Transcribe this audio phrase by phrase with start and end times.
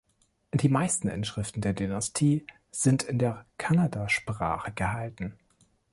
[0.55, 5.37] Die meisten Inschriften der Dynastie sind in der Kannada-Sprache gehalten.